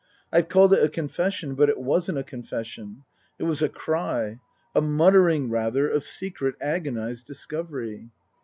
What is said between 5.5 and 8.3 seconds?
rather, of secret, agonized discovery.